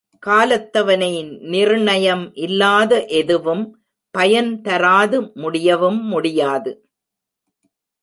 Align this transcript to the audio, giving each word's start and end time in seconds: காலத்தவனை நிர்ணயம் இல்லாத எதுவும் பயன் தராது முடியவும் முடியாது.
காலத்தவனை 0.25 1.11
நிர்ணயம் 1.41 2.31
இல்லாத 2.35 3.05
எதுவும் 3.05 3.63
பயன் 4.15 4.61
தராது 4.61 5.31
முடியவும் 5.33 6.01
முடியாது. 6.05 6.71